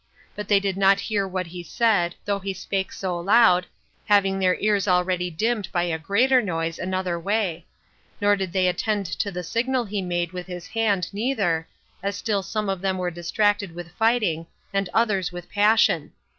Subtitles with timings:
[0.35, 3.67] But they did not hear what he said, though he spake so loud,
[4.05, 7.67] having their ears already dimmed by a greater noise another way;
[8.19, 11.67] nor did they attend to the signal he made with his hand neither,
[12.01, 16.13] as still some of them were distracted with fighting, and others with passion.